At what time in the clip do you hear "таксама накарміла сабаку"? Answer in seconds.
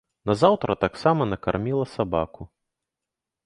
0.85-2.51